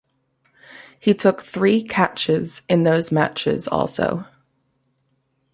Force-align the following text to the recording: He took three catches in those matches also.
He 0.99 1.13
took 1.13 1.43
three 1.43 1.83
catches 1.83 2.63
in 2.67 2.81
those 2.81 3.11
matches 3.11 3.67
also. 3.67 4.25